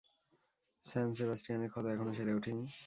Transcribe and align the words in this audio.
স্যান 0.83 1.09
সেবাস্টিয়ানের 1.17 1.69
ক্ষত 1.71 1.85
এখনো 1.93 2.11
সেরে 2.17 2.31
ওঠেনি? 2.37 2.63